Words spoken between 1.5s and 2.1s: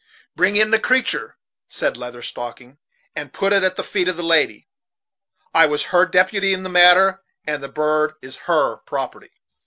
said